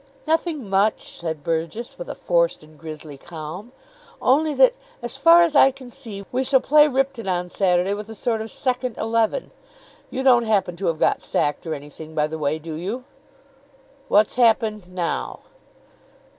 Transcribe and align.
"Nothing 0.25 0.67
much," 0.67 1.19
said 1.19 1.43
Burgess, 1.43 1.99
with 1.99 2.09
a 2.09 2.15
forced 2.15 2.63
and 2.63 2.75
grisly 2.75 3.19
calm. 3.19 3.71
"Only 4.19 4.55
that, 4.55 4.73
as 5.03 5.15
far 5.15 5.43
as 5.43 5.55
I 5.55 5.69
can 5.69 5.91
see, 5.91 6.25
we 6.31 6.43
shall 6.43 6.59
play 6.59 6.87
Ripton 6.87 7.27
on 7.27 7.51
Saturday 7.51 7.93
with 7.93 8.09
a 8.09 8.15
sort 8.15 8.41
of 8.41 8.49
second 8.49 8.97
eleven. 8.97 9.51
You 10.09 10.23
don't 10.23 10.45
happen 10.45 10.75
to 10.77 10.87
have 10.87 10.97
got 10.97 11.21
sacked 11.21 11.67
or 11.67 11.75
anything, 11.75 12.15
by 12.15 12.25
the 12.25 12.39
way, 12.39 12.57
do 12.57 12.73
you?" 12.73 13.03
"What's 14.07 14.33
happened 14.33 14.89
now?" 14.89 15.41